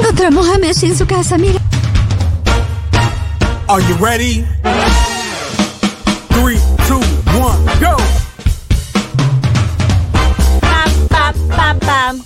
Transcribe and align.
Encontramos 0.00 0.48
a 0.48 0.58
Messi 0.58 0.86
en 0.86 0.96
su 0.96 1.06
casa, 1.06 1.36
mira. 1.38 1.60
Are 3.68 3.82
you 3.86 3.94
ready? 3.96 4.44
Three, 6.30 6.58
two, 6.86 7.00
one, 7.38 7.64
go! 7.80 7.96
Pam, 10.60 11.08
pam, 11.08 11.34
pam, 11.48 11.78
pam. 11.80 12.22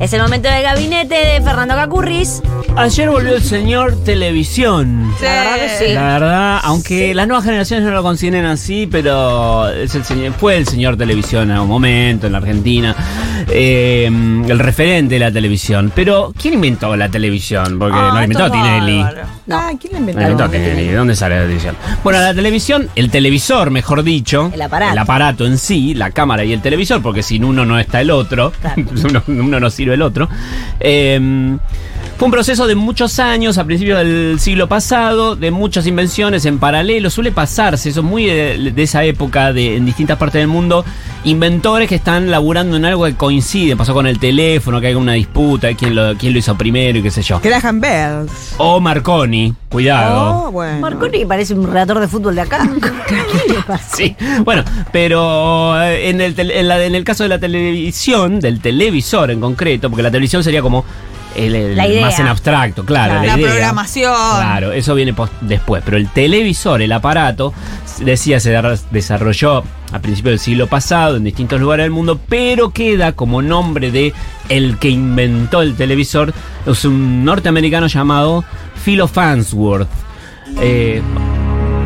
Es 0.00 0.12
el 0.12 0.22
momento 0.22 0.48
del 0.48 0.62
gabinete 0.62 1.14
de 1.14 1.40
Fernando 1.42 1.74
Cacurris. 1.74 2.42
Ayer 2.76 3.08
volvió 3.08 3.36
el 3.36 3.42
señor 3.42 3.94
televisión. 4.04 5.12
La 5.22 5.28
verdad 5.30 5.56
que 5.56 5.68
sí. 5.86 5.94
La 5.94 6.02
verdad, 6.18 6.60
aunque 6.64 7.14
las 7.14 7.28
nuevas 7.28 7.44
generaciones 7.44 7.84
no 7.84 7.92
lo 7.92 8.02
consideren 8.02 8.44
así, 8.46 8.88
pero 8.90 9.68
es 9.70 9.94
el 9.94 10.04
señor, 10.04 10.32
fue 10.32 10.56
el 10.56 10.66
señor 10.66 10.96
televisión 10.96 11.52
en 11.52 11.58
un 11.58 11.68
momento 11.68 12.26
en 12.26 12.32
la 12.32 12.38
Argentina, 12.38 12.96
eh, 13.48 14.06
el 14.06 14.58
referente 14.58 15.14
de 15.14 15.20
la 15.20 15.30
televisión. 15.30 15.92
Pero, 15.94 16.32
¿quién 16.40 16.54
inventó 16.54 16.96
la 16.96 17.08
televisión? 17.08 17.78
Porque 17.78 17.96
no 17.96 18.12
la 18.12 18.24
inventó 18.24 18.50
Tinelli. 18.50 19.02
No. 19.46 19.56
Ah, 19.56 19.70
¿quién 19.80 19.92
La 19.92 19.98
inventó? 20.00 20.22
inventó 20.22 20.50
Tinelli. 20.50 20.88
¿De 20.88 20.94
dónde 20.94 21.14
sale 21.14 21.36
la 21.36 21.42
televisión? 21.42 21.76
Bueno, 22.02 22.20
la 22.20 22.34
televisión, 22.34 22.88
el 22.96 23.08
televisor, 23.08 23.70
mejor 23.70 24.02
dicho. 24.02 24.50
El 24.52 24.60
aparato. 24.62 24.92
El 24.92 24.98
aparato 24.98 25.46
en 25.46 25.58
sí, 25.58 25.94
la 25.94 26.10
cámara 26.10 26.42
y 26.44 26.52
el 26.52 26.60
televisor, 26.60 27.00
porque 27.00 27.22
sin 27.22 27.44
uno 27.44 27.64
no 27.64 27.78
está 27.78 28.00
el 28.00 28.10
otro. 28.10 28.52
uno, 28.76 29.22
uno 29.28 29.60
no 29.60 29.70
sirve 29.70 29.94
el 29.94 30.02
otro. 30.02 30.28
Eh, 30.80 31.56
fue 32.24 32.28
un 32.28 32.32
proceso 32.32 32.66
de 32.66 32.74
muchos 32.74 33.18
años, 33.18 33.58
a 33.58 33.64
principios 33.64 33.98
del 33.98 34.40
siglo 34.40 34.66
pasado, 34.66 35.36
de 35.36 35.50
muchas 35.50 35.86
invenciones 35.86 36.46
en 36.46 36.58
paralelo. 36.58 37.10
Suele 37.10 37.32
pasarse, 37.32 37.90
eso 37.90 38.00
es 38.00 38.06
muy 38.06 38.24
de, 38.24 38.72
de 38.74 38.82
esa 38.82 39.04
época, 39.04 39.52
de, 39.52 39.76
en 39.76 39.84
distintas 39.84 40.16
partes 40.16 40.40
del 40.40 40.48
mundo. 40.48 40.86
Inventores 41.24 41.86
que 41.86 41.96
están 41.96 42.30
laburando 42.30 42.78
en 42.78 42.86
algo 42.86 43.04
que 43.04 43.14
coincide. 43.14 43.76
Pasó 43.76 43.92
con 43.92 44.06
el 44.06 44.18
teléfono, 44.18 44.80
que 44.80 44.86
hay 44.86 44.94
una 44.94 45.12
disputa, 45.12 45.66
de 45.66 45.76
quién 45.76 45.94
lo, 45.94 46.16
quién 46.16 46.32
lo 46.32 46.38
hizo 46.38 46.56
primero 46.56 46.98
y 46.98 47.02
qué 47.02 47.10
sé 47.10 47.20
yo. 47.20 47.40
Graham 47.40 47.80
Bell. 47.82 48.26
O 48.56 48.80
Marconi, 48.80 49.52
cuidado. 49.68 50.46
Oh, 50.46 50.50
bueno. 50.50 50.80
Marconi 50.80 51.26
parece 51.26 51.52
un 51.52 51.66
relator 51.66 52.00
de 52.00 52.08
fútbol 52.08 52.34
de 52.36 52.40
acá. 52.40 52.66
¿Qué 53.06 53.52
le 53.52 53.60
pasa? 53.66 53.96
Sí, 53.96 54.16
bueno, 54.46 54.64
pero 54.92 55.78
eh, 55.82 56.08
en 56.08 56.22
el, 56.22 56.34
tele- 56.34 56.58
en, 56.58 56.68
la- 56.68 56.82
en 56.82 56.94
el 56.94 57.04
caso 57.04 57.22
de 57.22 57.28
la 57.28 57.38
televisión, 57.38 58.40
del 58.40 58.60
televisor 58.60 59.30
en 59.30 59.42
concreto, 59.42 59.90
porque 59.90 60.02
la 60.02 60.10
televisión 60.10 60.42
sería 60.42 60.62
como 60.62 60.86
el, 61.36 61.54
el 61.54 61.76
La 61.76 61.86
idea. 61.88 62.00
más 62.06 62.18
en 62.18 62.26
abstracto, 62.28 62.84
claro, 62.84 63.12
Claro. 63.14 63.26
la, 63.26 63.32
La 63.34 63.38
idea. 63.40 63.48
programación. 63.50 64.12
Claro, 64.14 64.72
eso 64.72 64.94
viene 64.94 65.14
después, 65.42 65.82
pero 65.84 65.96
el 65.96 66.08
televisor, 66.08 66.82
el 66.82 66.92
aparato, 66.92 67.52
decía, 68.00 68.40
se 68.40 68.50
desarrolló 68.90 69.62
a 69.92 69.98
principios 70.00 70.32
del 70.32 70.38
siglo 70.40 70.66
pasado 70.66 71.16
en 71.16 71.24
distintos 71.24 71.60
lugares 71.60 71.84
del 71.84 71.92
mundo, 71.92 72.18
pero 72.28 72.70
queda 72.70 73.12
como 73.12 73.42
nombre 73.42 73.90
de 73.90 74.12
el 74.48 74.78
que 74.78 74.90
inventó 74.90 75.62
el 75.62 75.74
televisor, 75.76 76.32
es 76.66 76.84
un 76.84 77.24
norteamericano 77.24 77.86
llamado 77.86 78.44
Philo 78.84 79.06
Farnsworth. 79.08 79.88
Eh, 80.60 81.00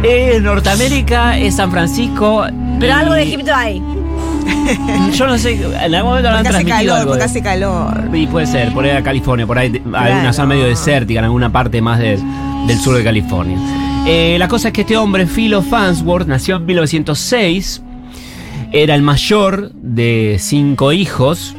es 0.02 0.40
Norteamérica, 0.42 1.38
es 1.38 1.56
San 1.56 1.70
Francisco. 1.70 2.46
Pero 2.80 2.92
y- 2.92 2.96
algo 2.98 3.14
de 3.14 3.22
Egipto 3.22 3.54
hay. 3.54 3.82
Yo 5.14 5.26
no 5.26 5.38
sé, 5.38 5.54
en 5.54 5.94
algún 5.94 6.10
momento 6.10 6.28
habrán 6.28 6.44
Porque 6.44 6.48
hace 6.56 6.64
transmitido 6.64 6.76
calor, 6.94 6.98
algo 6.98 7.10
porque 7.12 7.18
de- 7.18 7.24
hace 7.24 7.42
calor. 7.42 8.10
y 8.16 8.26
puede 8.26 8.46
ser, 8.46 8.72
por 8.72 8.84
ahí 8.84 8.90
a 8.90 9.02
California, 9.02 9.46
por 9.46 9.58
ahí 9.58 9.82
alguna 9.94 10.32
zona 10.32 10.48
medio 10.48 10.64
desértica, 10.66 11.18
en 11.20 11.24
alguna 11.24 11.50
parte 11.50 11.80
más 11.80 11.98
de- 11.98 12.18
del 12.66 12.78
sur 12.78 12.96
de 12.96 13.04
California. 13.04 13.56
Eh, 14.06 14.36
la 14.38 14.48
cosa 14.48 14.68
es 14.68 14.74
que 14.74 14.82
este 14.82 14.96
hombre, 14.96 15.26
Philo 15.26 15.62
Farnsworth, 15.62 16.26
nació 16.28 16.56
en 16.56 16.66
1906, 16.66 17.82
era 18.72 18.94
el 18.94 19.02
mayor 19.02 19.72
de 19.74 20.36
cinco 20.38 20.92
hijos. 20.92 21.56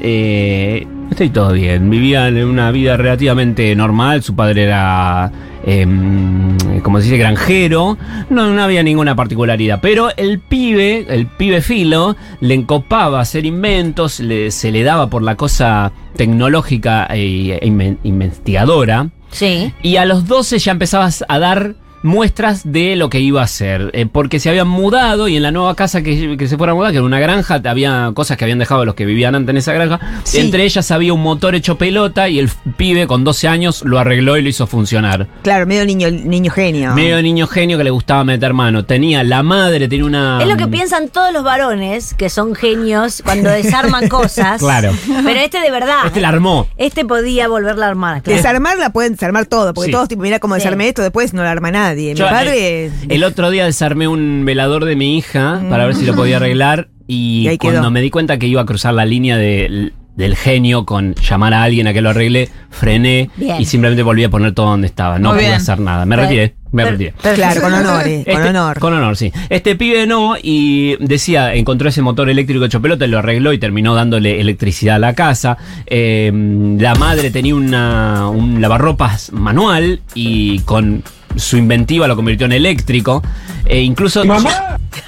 Eh, 0.00 0.86
estoy 1.10 1.30
todo 1.30 1.52
bien, 1.52 1.88
vivían 1.90 2.36
en 2.36 2.44
una 2.46 2.70
vida 2.70 2.96
relativamente 2.96 3.74
normal, 3.74 4.22
su 4.22 4.34
padre 4.36 4.64
era, 4.64 5.30
em, 5.64 6.56
como 6.82 6.98
se 6.98 7.04
dice, 7.04 7.18
granjero, 7.18 7.96
no, 8.30 8.52
no 8.52 8.62
había 8.62 8.82
ninguna 8.82 9.14
particularidad, 9.16 9.80
pero 9.80 10.10
el 10.16 10.38
pibe, 10.40 11.06
el 11.08 11.26
pibe 11.26 11.60
Filo, 11.60 12.16
le 12.40 12.54
encopaba 12.54 13.20
hacer 13.20 13.46
inventos, 13.46 14.20
le- 14.20 14.50
se 14.50 14.70
le 14.70 14.82
daba 14.82 15.08
por 15.10 15.22
la 15.22 15.36
cosa 15.36 15.92
tecnológica 16.16 17.06
e, 17.10 17.58
e 17.60 17.66
investigadora, 18.04 19.08
Sí. 19.30 19.72
y 19.82 19.96
a 19.96 20.04
los 20.04 20.26
12 20.26 20.58
ya 20.58 20.72
empezabas 20.72 21.24
a 21.28 21.38
dar 21.38 21.74
muestras 22.02 22.62
de 22.70 22.96
lo 22.96 23.10
que 23.10 23.20
iba 23.20 23.40
a 23.40 23.44
hacer. 23.44 23.90
eh, 23.92 24.06
porque 24.06 24.40
se 24.40 24.48
habían 24.50 24.68
mudado 24.68 25.28
y 25.28 25.36
en 25.36 25.42
la 25.42 25.50
nueva 25.50 25.74
casa 25.74 26.02
que, 26.02 26.36
que 26.36 26.48
se 26.48 26.56
fuera 26.56 26.72
a 26.72 26.74
mudar, 26.74 26.90
que 26.92 26.98
era 26.98 27.04
una 27.06 27.20
granja, 27.20 27.60
había 27.64 28.10
cosas 28.14 28.36
que 28.36 28.44
habían 28.44 28.58
dejado 28.58 28.84
los 28.84 28.94
que 28.94 29.04
vivían 29.06 29.34
antes 29.34 29.50
en 29.50 29.56
esa 29.58 29.72
granja. 29.72 30.00
Sí. 30.24 30.38
Entre 30.38 30.64
ellas 30.64 30.90
había 30.90 31.12
un 31.12 31.22
motor 31.22 31.54
hecho 31.54 31.76
pelota 31.78 32.28
y 32.28 32.38
el 32.38 32.48
pibe 32.76 33.06
con 33.06 33.24
12 33.24 33.48
años 33.48 33.82
lo 33.84 33.98
arregló 33.98 34.36
y 34.36 34.42
lo 34.42 34.48
hizo 34.48 34.66
funcionar. 34.66 35.26
Claro, 35.42 35.66
medio 35.66 35.84
niño, 35.84 36.10
niño 36.10 36.50
genio. 36.50 36.94
Medio 36.94 37.20
niño 37.22 37.46
genio 37.46 37.78
que 37.78 37.84
le 37.84 37.90
gustaba 37.90 38.24
meter 38.24 38.54
mano. 38.54 38.84
Tenía 38.84 39.22
la 39.24 39.42
madre, 39.42 39.88
tenía 39.88 40.04
una... 40.04 40.38
Es 40.42 40.48
lo 40.48 40.56
que 40.56 40.68
piensan 40.68 41.08
todos 41.08 41.32
los 41.32 41.42
varones, 41.44 42.14
que 42.14 42.30
son 42.30 42.54
genios, 42.54 43.22
cuando 43.24 43.50
desarman 43.50 44.08
cosas. 44.08 44.60
Claro. 44.60 44.92
Pero 45.24 45.40
este 45.40 45.60
de 45.60 45.70
verdad. 45.70 46.06
Este 46.06 46.20
la 46.20 46.28
armó. 46.28 46.66
Este 46.76 47.04
podía 47.04 47.48
volverla 47.48 47.86
a 47.86 47.88
armar. 47.90 48.22
claro. 48.22 48.36
Desarmarla 48.36 48.90
pueden 48.90 49.12
desarmar 49.12 49.46
todo, 49.46 49.74
porque 49.74 49.86
Sí. 49.88 49.92
todos 49.92 50.08
tipo, 50.08 50.22
mira 50.22 50.38
cómo 50.38 50.54
Sí. 50.54 50.60
desarmé 50.60 50.88
esto, 50.88 51.02
después 51.02 51.32
no 51.34 51.42
lo 51.42 51.48
arma 51.48 51.68
nadie. 51.88 52.12
Mi 52.14 52.18
Yo, 52.18 52.28
padre. 52.28 52.86
eh, 52.86 52.90
el 53.08 53.24
otro 53.24 53.50
día 53.50 53.64
desarmé 53.64 54.08
un 54.08 54.44
velador 54.44 54.84
de 54.84 54.96
mi 54.96 55.16
hija 55.18 55.62
para 55.68 55.84
ver 55.86 55.94
si 55.94 56.04
lo 56.06 56.14
podía 56.14 56.36
arreglar 56.36 56.88
y, 57.06 57.56
cuando 57.58 57.90
me 57.90 58.00
di 58.00 58.10
cuenta 58.10 58.38
que 58.38 58.46
iba 58.46 58.62
a 58.62 58.66
cruzar 58.66 58.94
la 58.94 59.04
línea 59.04 59.36
del- 59.36 59.92
del 60.16 60.34
genio 60.34 60.84
con 60.84 61.14
llamar 61.14 61.54
a 61.54 61.62
alguien 61.62 61.86
a 61.86 61.92
que 61.92 62.00
lo 62.00 62.10
arregle, 62.10 62.48
frené 62.70 63.30
Bien. 63.36 63.60
y 63.60 63.64
simplemente 63.64 64.02
volví 64.02 64.24
a 64.24 64.28
poner 64.28 64.52
todo 64.52 64.66
donde 64.66 64.88
estaba. 64.88 65.16
No 65.20 65.28
Muy 65.28 65.36
pude 65.38 65.46
bien. 65.46 65.56
hacer 65.60 65.78
nada. 65.78 66.04
Me 66.06 66.16
Pero- 66.16 66.22
retiré, 66.28 66.54
me 66.72 66.82
pero- 66.82 66.90
retiré. 66.90 67.14
pero- 67.22 67.34
claro, 67.36 67.60
con 67.62 67.72
honor, 67.72 68.08
eh, 68.08 68.24
con 68.26 68.34
Este- 68.34 68.48
honor. 68.48 68.78
Con 68.80 68.92
honor, 68.94 69.16
sí. 69.16 69.30
Este 69.48 69.76
pibe 69.76 70.08
no, 70.08 70.34
y 70.42 70.96
decía, 70.98 71.54
encontró 71.54 71.88
ese 71.88 72.02
motor 72.02 72.28
eléctrico 72.30 72.64
hecho 72.64 72.82
pelota, 72.82 73.06
lo 73.06 73.20
arregló 73.20 73.52
y 73.52 73.58
terminó 73.58 73.94
dándole 73.94 74.40
electricidad 74.40 74.96
a 74.96 74.98
la 74.98 75.14
casa. 75.14 75.56
Eh, 75.86 76.32
la 76.80 76.96
madre 76.96 77.30
tenía 77.30 77.54
una, 77.54 78.28
un 78.28 78.60
lavarropas 78.60 79.30
manual 79.32 80.00
y 80.14 80.58
con 80.62 81.04
su 81.36 81.56
inventiva 81.56 82.06
lo 82.08 82.16
convirtió 82.16 82.46
en 82.46 82.52
eléctrico. 82.52 83.22
E 83.64 83.80
incluso. 83.80 84.22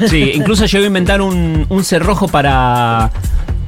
Sí, 0.08 0.32
incluso 0.34 0.66
llegó 0.66 0.84
a 0.84 0.86
inventar 0.86 1.20
un, 1.20 1.66
un 1.68 1.84
cerrojo 1.84 2.28
para. 2.28 3.10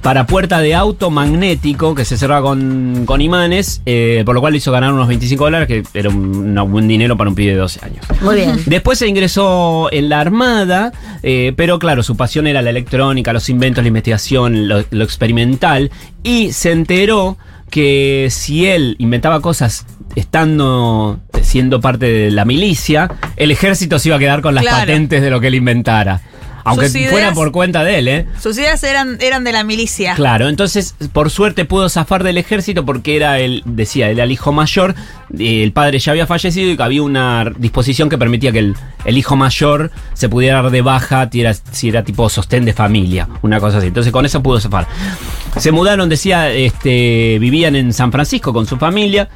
Para 0.03 0.27
puerta 0.27 0.59
de 0.59 0.75
auto 0.75 1.11
magnético 1.11 1.95
que 1.95 2.05
se 2.05 2.19
cerraba 2.19 2.43
con, 2.43 3.05
con 3.07 3.21
imanes, 3.21 3.83
eh, 3.87 4.25
por 4.27 4.35
lo 4.35 4.41
cual 4.41 4.53
le 4.53 4.57
hizo 4.57 4.73
ganar 4.73 4.93
unos 4.93 5.07
25 5.07 5.45
dólares, 5.45 5.69
que 5.69 5.85
era 5.97 6.09
un, 6.09 6.59
un 6.59 6.73
buen 6.73 6.89
dinero 6.89 7.17
para 7.17 7.31
un 7.31 7.37
pibe 7.37 7.53
de 7.53 7.59
12 7.59 7.85
años. 7.85 8.05
Muy 8.21 8.35
bien. 8.35 8.61
Después 8.67 8.99
se 8.99 9.07
ingresó 9.07 9.89
en 9.93 10.09
la 10.09 10.19
Armada, 10.19 10.93
eh, 11.23 11.53
pero 11.57 11.79
claro, 11.79 12.03
su 12.03 12.17
pasión 12.17 12.49
era 12.49 12.63
la 12.63 12.71
electrónica, 12.71 13.33
los 13.33 13.49
inventos, 13.49 13.85
la 13.85 13.89
investigación, 13.89 14.67
lo, 14.67 14.85
lo 14.91 15.05
experimental, 15.05 15.93
y 16.25 16.53
se 16.53 16.73
enteró 16.73 17.39
que 17.73 18.29
si 18.31 18.67
él 18.67 18.97
inventaba 18.99 19.41
cosas 19.41 19.87
estando 20.15 21.19
siendo 21.41 21.81
parte 21.81 22.05
de 22.07 22.31
la 22.31 22.45
milicia, 22.45 23.11
el 23.37 23.51
ejército 23.51 23.99
se 23.99 24.11
iba 24.11 24.17
a 24.17 24.19
quedar 24.19 24.43
con 24.43 24.55
las 24.55 24.63
Claro. 24.63 24.81
patentes 24.81 25.23
de 25.23 25.31
lo 25.31 25.41
que 25.41 25.47
él 25.47 25.55
inventara. 25.55 26.21
Aunque 26.65 26.89
fuera 26.89 27.33
por 27.33 27.53
cuenta 27.53 27.85
de 27.85 27.99
él, 27.99 28.09
¿eh? 28.09 28.27
Sus 28.41 28.57
ideas 28.59 28.83
eran, 28.85 29.19
eran 29.21 29.45
de 29.45 29.53
la 29.53 29.65
milicia. 29.65 30.15
Claro, 30.15 30.49
entonces 30.49 30.95
por 31.13 31.31
suerte 31.31 31.65
pudo 31.65 31.89
zafar 31.89 32.25
del 32.25 32.39
ejército 32.39 32.85
porque 32.85 33.17
era 33.17 33.39
el, 33.39 33.63
decía, 33.65 34.11
era 34.11 34.25
el 34.25 34.31
hijo 34.31 34.53
mayor, 34.53 34.95
el 35.39 35.73
padre 35.73 35.99
ya 35.99 36.13
había 36.13 36.27
fallecido 36.27 36.71
y 36.71 36.77
que 36.77 36.83
había 36.83 37.03
una 37.03 37.51
disposición 37.59 38.09
que 38.09 38.19
permitía 38.19 38.53
que 38.53 38.61
el, 38.61 38.77
el 39.05 39.19
hijo 39.19 39.37
mayor 39.37 39.91
se 40.15 40.29
pudiera 40.29 40.63
dar 40.63 40.71
de 40.71 40.83
baja 40.83 41.29
si 41.31 41.41
era, 41.41 41.55
si 41.55 41.89
era 41.89 42.05
tipo 42.05 42.29
sostén 42.29 42.65
de 42.65 42.73
familia, 42.73 43.29
una 43.43 43.61
cosa 43.61 43.79
así. 43.79 43.89
Entonces 43.89 44.13
con 44.13 44.27
eso 44.27 44.43
pudo 44.43 44.61
zafar. 44.61 44.87
Se 45.57 45.73
mudaron, 45.73 46.09
decía, 46.09 46.51
este, 46.51 47.39
vivían 47.39 47.77
en 47.77 47.93
San 47.93 48.13
Francisco 48.13 48.53
con 48.53 48.67
su 48.67 48.77
familia. 48.77 49.29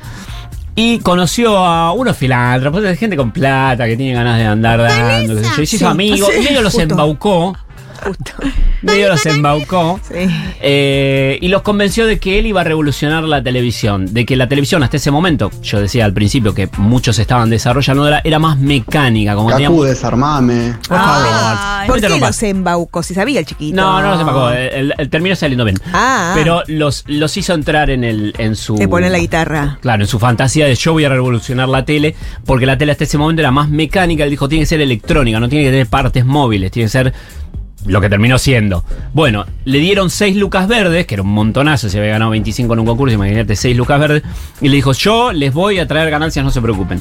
Y 0.79 0.99
conoció 0.99 1.57
a 1.57 1.93
unos 1.93 2.19
filántropos, 2.19 2.83
de 2.83 2.95
gente 2.97 3.17
con 3.17 3.33
plata 3.33 3.87
que 3.87 3.97
tiene 3.97 4.13
ganas 4.13 4.37
de 4.37 4.45
andar 4.45 4.79
dando. 4.79 5.43
se 5.43 5.63
hizo 5.63 5.89
amigo. 5.89 6.29
Sí, 6.31 6.41
y 6.41 6.45
medio 6.45 6.63
los 6.63 6.79
embaucó. 6.79 7.57
Justo. 8.05 8.33
medio 8.83 9.09
los 9.09 9.25
embaucó. 9.27 10.01
Sí. 10.07 10.29
eh, 10.61 11.39
y 11.41 11.49
los 11.49 11.63
convenció 11.63 12.07
de 12.07 12.19
que 12.19 12.39
él 12.39 12.47
iba 12.47 12.61
a 12.61 12.65
revolucionar 12.65 13.25
la 13.25 13.43
televisión. 13.43 14.13
De 14.13 14.25
que 14.27 14.37
la 14.37 14.49
televisión 14.49 14.83
hasta 14.83 14.97
ese 14.97 15.11
momento, 15.11 15.51
yo 15.63 15.81
decía 15.81 16.05
al 16.05 16.13
principio 16.13 16.55
que 16.55 16.69
muchos 16.79 17.19
estaban 17.19 17.51
desarrollando, 17.51 18.07
era, 18.07 18.21
era 18.25 18.39
más 18.39 18.59
mecánica. 18.59 19.35
Como 19.35 19.49
Cacu, 19.49 19.57
teníamos- 19.59 19.87
desarmame. 19.87 20.75
Por 20.89 20.99
favor. 20.99 21.27
Ay, 21.29 21.89
no 21.89 21.95
¿Por 21.95 22.01
qué 22.01 22.09
los 22.19 22.43
embaucó? 22.43 23.03
Si 23.03 23.15
sabía 23.15 23.41
el 23.41 23.47
chiquito. 23.47 23.77
No, 23.77 24.01
no, 24.03 24.19
se 24.19 24.25
pagó. 24.25 24.51
El, 24.51 24.95
el 24.97 25.11
terminó 25.11 25.35
saliendo 25.37 25.65
bien. 25.65 25.79
Ah, 25.93 26.33
ah. 26.33 26.33
Pero 26.35 26.63
los, 26.67 27.05
los 27.07 27.37
hizo 27.37 27.55
entrar 27.55 27.91
en, 27.91 28.05
el, 28.05 28.35
en 28.39 28.57
su. 28.57 28.77
Le 28.77 28.89
ponen 28.89 29.13
la 29.13 29.19
guitarra. 29.19 29.79
Claro, 29.81 30.03
en 30.03 30.09
su 30.09 30.19
fantasía 30.19 30.67
de 30.67 30.75
yo 30.75 30.93
voy 30.93 31.05
a 31.05 31.09
revolucionar 31.09 31.69
la 31.69 31.85
tele, 31.85 32.15
porque 32.45 32.67
la 32.67 32.77
tele 32.79 32.93
hasta 32.93 33.05
ese 33.05 33.19
momento 33.19 33.43
era 33.43 33.51
más 33.51 33.69
mecánica. 33.69 34.25
Él 34.25 34.31
dijo, 34.31 34.49
tiene 34.49 34.63
que 34.63 34.67
ser 34.67 34.81
electrónica, 34.81 35.41
no 35.41 35.49
tiene 35.49 35.65
que 35.65 35.71
tener 35.71 35.87
partes 35.87 36.25
móviles, 36.25 36.71
tiene 36.71 36.87
que 36.87 36.91
ser 36.91 37.13
lo 37.87 38.01
que 38.01 38.09
terminó 38.09 38.39
siendo. 38.39 38.85
Bueno, 39.13 39.47
le 39.65 39.79
dieron 39.79 40.11
6 40.11 40.37
lucas 40.37 40.69
verdes, 40.69 41.07
que 41.07 41.15
era 41.15 41.23
un 41.23 41.33
montonazo, 41.33 41.89
se 41.89 41.99
había 41.99 42.13
ganado 42.13 42.31
25 42.33 42.73
en 42.73 42.81
un 42.81 42.87
concurso, 42.87 43.15
imagínate 43.15 43.57
6 43.57 43.77
lucas 43.77 44.01
verdes, 44.01 44.23
y 44.61 44.69
le 44.69 44.77
dijo, 44.77 44.93
yo 44.93 45.33
les 45.33 45.53
voy 45.53 45.79
a 45.79 45.87
traer 45.87 46.11
ganancias, 46.11 46.45
no 46.45 46.51
se 46.51 46.61
preocupen. 46.61 47.01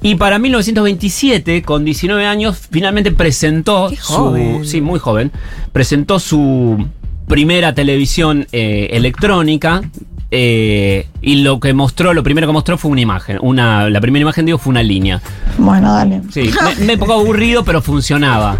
Y 0.00 0.14
para 0.14 0.38
1927, 0.38 1.62
con 1.62 1.84
19 1.84 2.24
años, 2.24 2.56
finalmente 2.70 3.10
presentó 3.10 3.88
Qué 3.90 3.96
su. 3.96 4.60
Sí, 4.64 4.80
muy 4.80 5.00
joven. 5.00 5.32
Presentó 5.72 6.20
su 6.20 6.86
primera 7.26 7.74
televisión 7.74 8.46
eh, 8.52 8.90
electrónica. 8.92 9.82
Eh, 10.30 11.06
y 11.22 11.36
lo 11.42 11.58
que 11.58 11.72
mostró, 11.72 12.12
lo 12.12 12.22
primero 12.22 12.46
que 12.46 12.52
mostró 12.52 12.76
fue 12.78 12.90
una 12.90 13.00
imagen. 13.00 13.38
Una, 13.40 13.88
la 13.88 14.00
primera 14.00 14.22
imagen, 14.22 14.44
digo, 14.46 14.58
fue 14.58 14.70
una 14.70 14.82
línea. 14.82 15.20
Bueno, 15.56 15.92
dale. 15.94 16.22
Sí, 16.30 16.50
me, 16.78 16.84
me 16.86 16.92
un 16.94 16.98
poco 16.98 17.14
aburrido, 17.14 17.64
pero 17.64 17.80
funcionaba. 17.82 18.58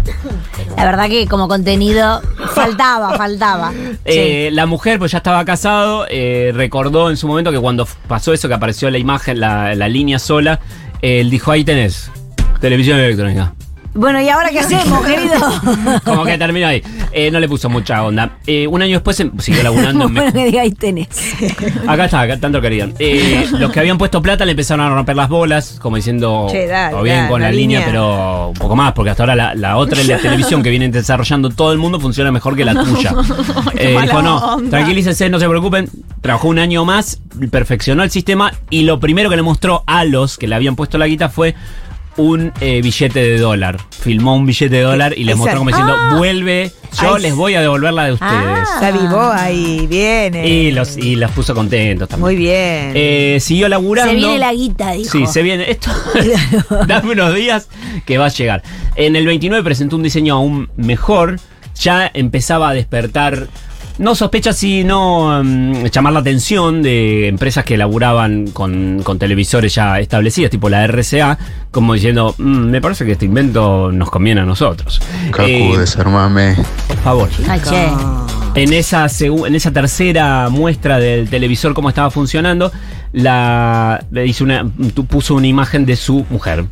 La 0.75 0.85
verdad 0.85 1.07
que 1.09 1.27
como 1.27 1.47
contenido 1.47 2.21
faltaba, 2.53 3.15
faltaba. 3.17 3.71
Eh, 4.05 4.49
La 4.51 4.65
mujer, 4.65 4.99
pues 4.99 5.11
ya 5.11 5.19
estaba 5.19 5.45
casado, 5.45 6.05
eh, 6.09 6.51
recordó 6.53 7.09
en 7.09 7.17
su 7.17 7.27
momento 7.27 7.51
que 7.51 7.59
cuando 7.59 7.87
pasó 8.07 8.33
eso, 8.33 8.47
que 8.47 8.53
apareció 8.55 8.89
la 8.89 8.97
imagen, 8.97 9.39
la, 9.39 9.75
la 9.75 9.87
línea 9.87 10.19
sola, 10.19 10.59
él 11.01 11.29
dijo, 11.29 11.51
ahí 11.51 11.63
tenés, 11.63 12.11
televisión 12.59 12.99
electrónica. 12.99 13.53
Bueno, 13.93 14.21
¿y 14.21 14.29
ahora 14.29 14.49
qué 14.51 14.59
hacemos, 14.59 15.03
querido? 15.05 15.35
Como 16.05 16.23
que 16.23 16.37
terminó 16.37 16.67
ahí. 16.67 16.81
Eh, 17.11 17.31
no 17.31 17.39
le 17.39 17.47
puso 17.49 17.69
mucha 17.69 18.03
onda. 18.03 18.37
Eh, 18.45 18.67
un 18.67 18.81
año 18.81 18.93
después 18.93 19.19
em- 19.19 19.31
siguió 19.39 19.63
laburando 19.63 20.05
en 20.05 20.13
bueno, 20.15 20.31
que 20.31 20.45
diga, 20.45 20.61
ahí 20.61 20.71
tenés. 20.71 21.07
Acá 21.87 22.05
está, 22.05 22.21
acá 22.21 22.39
tanto 22.39 22.61
querían. 22.61 22.93
Eh, 22.99 23.47
los 23.57 23.71
que 23.71 23.79
habían 23.79 23.97
puesto 23.97 24.21
plata 24.21 24.45
le 24.45 24.51
empezaron 24.51 24.85
a 24.85 24.89
romper 24.93 25.15
las 25.15 25.27
bolas, 25.27 25.79
como 25.81 25.95
diciendo, 25.95 26.47
Che, 26.51 26.67
dale, 26.67 26.95
o 26.95 27.01
bien 27.01 27.17
dale, 27.17 27.29
con 27.29 27.41
la, 27.41 27.47
la 27.47 27.51
línea, 27.51 27.79
línea. 27.79 27.91
pero 27.91 28.47
un 28.49 28.53
poco 28.53 28.75
más, 28.75 28.93
porque 28.93 29.09
hasta 29.09 29.23
ahora 29.23 29.35
la, 29.35 29.55
la 29.55 29.77
otra, 29.77 30.03
la 30.03 30.17
televisión 30.19 30.61
que 30.61 30.69
vienen 30.69 30.91
desarrollando 30.91 31.49
todo 31.49 31.71
el 31.73 31.79
mundo, 31.79 31.99
funciona 31.99 32.31
mejor 32.31 32.55
que 32.55 32.65
la 32.65 32.75
tuya. 32.83 33.13
Eh, 33.75 33.93
mala 33.95 34.05
dijo, 34.05 34.21
no, 34.21 34.37
onda. 34.55 34.69
tranquilícense, 34.69 35.29
no 35.29 35.39
se 35.39 35.47
preocupen. 35.49 35.89
Trabajó 36.21 36.47
un 36.49 36.59
año 36.59 36.85
más, 36.85 37.19
perfeccionó 37.49 38.03
el 38.03 38.11
sistema 38.11 38.53
y 38.69 38.83
lo 38.83 38.99
primero 38.99 39.29
que 39.29 39.35
le 39.35 39.41
mostró 39.41 39.83
a 39.87 40.03
los 40.05 40.37
que 40.37 40.47
le 40.47 40.55
habían 40.55 40.75
puesto 40.75 40.97
la 40.97 41.07
guita 41.07 41.29
fue 41.29 41.55
un 42.19 42.51
eh, 42.59 42.81
billete 42.81 43.19
de 43.19 43.37
dólar. 43.39 43.77
Filmó 43.89 44.35
un 44.35 44.45
billete 44.45 44.75
de 44.75 44.81
dólar 44.81 45.13
y 45.17 45.23
les 45.23 45.35
Esa- 45.35 45.37
mostró 45.37 45.57
como 45.59 45.69
diciendo, 45.69 45.95
vuelve, 46.17 46.71
yo 47.01 47.15
Ay, 47.15 47.21
les 47.21 47.35
voy 47.35 47.55
a 47.55 47.61
devolver 47.61 47.93
la 47.93 48.05
de 48.05 48.13
ustedes. 48.13 48.69
Está 48.73 48.91
vivo 48.91 49.21
ahí, 49.31 49.87
viene. 49.87 50.47
Y 50.47 50.71
los, 50.71 50.97
y 50.97 51.15
los 51.15 51.31
puso 51.31 51.55
contentos 51.55 52.09
también. 52.09 52.25
Muy 52.25 52.35
bien. 52.35 52.91
Eh, 52.95 53.37
siguió 53.39 53.69
laburando. 53.69 54.11
Se 54.11 54.17
viene 54.17 54.37
la 54.37 54.53
guita, 54.53 54.91
dijo. 54.91 55.09
Sí, 55.11 55.25
se 55.27 55.41
viene. 55.41 55.71
Esto. 55.71 55.91
Dame 56.87 57.13
unos 57.13 57.33
días 57.33 57.69
que 58.05 58.17
va 58.17 58.25
a 58.25 58.29
llegar. 58.29 58.63
En 58.95 59.15
el 59.15 59.25
29 59.25 59.63
presentó 59.63 59.95
un 59.95 60.03
diseño 60.03 60.35
aún 60.35 60.69
mejor. 60.75 61.39
Ya 61.81 62.11
empezaba 62.13 62.69
a 62.69 62.73
despertar. 62.73 63.47
No 63.99 64.15
sospechas, 64.15 64.55
sino 64.57 65.43
mm, 65.43 65.85
llamar 65.91 66.13
la 66.13 66.19
atención 66.21 66.81
de 66.81 67.27
empresas 67.27 67.65
que 67.65 67.77
laburaban 67.77 68.47
con, 68.51 69.01
con 69.03 69.19
televisores 69.19 69.75
ya 69.75 69.99
establecidas, 69.99 70.49
tipo 70.49 70.69
la 70.69 70.85
RCA, 70.87 71.37
como 71.69 71.93
diciendo, 71.93 72.33
"Mm, 72.37 72.69
me 72.69 72.81
parece 72.81 73.05
que 73.05 73.11
este 73.11 73.25
invento 73.25 73.91
nos 73.91 74.09
conviene 74.09 74.39
a 74.41 74.45
nosotros. 74.45 75.01
Eh, 75.39 75.75
desarmame. 75.77 76.55
por 76.87 76.97
favor. 76.97 77.29
Ay, 77.49 77.59
che. 77.59 77.87
En 78.55 78.73
esa, 78.73 79.05
en 79.19 79.55
esa 79.55 79.71
tercera 79.71 80.47
muestra 80.49 80.97
del 80.97 81.29
televisor, 81.29 81.73
cómo 81.73 81.89
estaba 81.89 82.09
funcionando, 82.09 82.71
la, 83.11 84.03
le 84.11 84.25
hizo 84.25 84.43
una, 84.43 84.65
puso 85.09 85.35
una 85.35 85.47
imagen 85.47 85.85
de 85.85 85.95
su 85.95 86.25
mujer. 86.29 86.65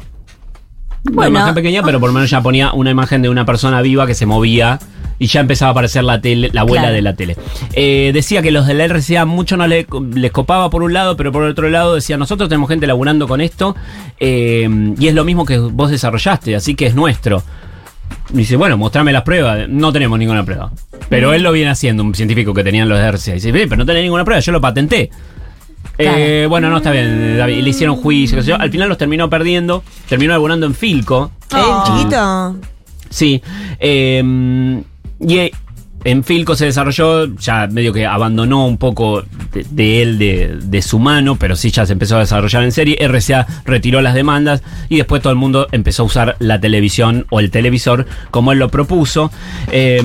Bueno. 1.11 1.31
Una 1.31 1.39
imagen 1.39 1.55
pequeña, 1.55 1.81
pero 1.83 1.99
por 1.99 2.09
lo 2.09 2.13
menos 2.13 2.29
ya 2.29 2.41
ponía 2.41 2.71
una 2.73 2.91
imagen 2.91 3.21
de 3.21 3.29
una 3.29 3.45
persona 3.45 3.81
viva 3.81 4.05
que 4.07 4.13
se 4.13 4.25
movía 4.25 4.79
y 5.19 5.27
ya 5.27 5.39
empezaba 5.39 5.69
a 5.69 5.71
aparecer 5.71 6.03
la 6.03 6.21
tele, 6.21 6.49
la 6.53 6.61
abuela 6.61 6.83
Claro. 6.83 6.95
de 6.95 7.01
la 7.01 7.15
tele. 7.15 7.35
Eh, 7.73 8.11
decía 8.13 8.41
que 8.43 8.51
los 8.51 8.67
de 8.67 8.75
la 8.75 8.83
RCA 8.85 9.25
mucho 9.25 9.57
no 9.57 9.65
le- 9.67 9.87
les 10.13 10.31
copaba 10.31 10.69
por 10.69 10.83
un 10.83 10.93
lado, 10.93 11.17
pero 11.17 11.31
por 11.31 11.43
otro 11.43 11.69
lado 11.69 11.95
decía, 11.95 12.17
nosotros 12.17 12.49
tenemos 12.49 12.69
gente 12.69 12.85
laburando 12.85 13.27
con 13.27 13.41
esto 13.41 13.75
eh, 14.19 14.69
y 14.99 15.07
es 15.07 15.15
lo 15.15 15.23
mismo 15.23 15.43
que 15.45 15.57
vos 15.57 15.89
desarrollaste, 15.89 16.55
así 16.55 16.75
que 16.75 16.85
es 16.85 16.93
nuestro. 16.95 17.41
Y 18.33 18.37
dice, 18.37 18.57
bueno, 18.57 18.77
mostrame 18.77 19.11
las 19.11 19.23
pruebas. 19.23 19.67
No 19.69 19.91
tenemos 19.91 20.19
ninguna 20.19 20.43
prueba. 20.45 20.71
Pero 21.09 21.33
él 21.33 21.41
lo 21.43 21.51
viene 21.51 21.71
haciendo, 21.71 22.03
un 22.03 22.13
científico 22.13 22.53
que 22.53 22.63
tenían 22.63 22.87
los 22.89 22.99
de 22.99 23.05
RCA. 23.07 23.33
Dice, 23.35 23.51
"Ve, 23.51 23.65
pero 23.67 23.77
no 23.77 23.85
tenés 23.85 24.03
ninguna 24.03 24.23
prueba, 24.25 24.39
yo 24.41 24.51
lo 24.51 24.61
patenté. 24.61 25.09
Eh, 25.97 26.45
bueno, 26.49 26.69
no 26.69 26.77
está 26.77 26.91
bien, 26.91 27.37
David. 27.37 27.61
Le 27.63 27.69
hicieron 27.69 27.95
juicio. 27.97 28.37
qué 28.37 28.43
sé 28.43 28.49
yo. 28.49 28.55
Al 28.59 28.71
final 28.71 28.89
los 28.89 28.97
terminó 28.97 29.29
perdiendo. 29.29 29.83
Terminó 30.07 30.33
laburando 30.33 30.65
en 30.65 30.75
Filco. 30.75 31.31
¿El 31.51 31.83
chiquito? 31.97 32.55
Sí. 33.09 33.41
eh, 33.79 34.83
y 35.19 35.37
eh, 35.37 35.51
en 36.07 36.23
Filco 36.23 36.55
se 36.55 36.63
desarrolló, 36.63 37.35
ya 37.35 37.67
medio 37.67 37.91
que 37.91 38.05
abandonó 38.05 38.65
un 38.65 38.77
poco 38.77 39.23
de, 39.71 40.01
él, 40.01 40.17
de, 40.17 40.57
de 40.63 40.81
su 40.81 40.99
mano, 40.99 41.35
pero 41.35 41.57
sí 41.57 41.69
ya 41.69 41.85
se 41.85 41.91
empezó 41.91 42.15
a 42.15 42.19
desarrollar 42.19 42.63
en 42.63 42.71
serie. 42.71 42.97
RCA 43.05 43.45
retiró 43.65 44.01
las 44.01 44.13
demandas 44.13 44.63
y 44.87 44.95
después 44.95 45.21
todo 45.21 45.33
el 45.33 45.37
mundo 45.39 45.67
empezó 45.73 46.03
a 46.03 46.05
usar 46.05 46.35
la 46.39 46.61
televisión 46.61 47.25
o 47.29 47.41
el 47.41 47.51
televisor 47.51 48.05
como 48.31 48.53
él 48.53 48.59
lo 48.59 48.69
propuso. 48.69 49.31
Eh, 49.69 50.01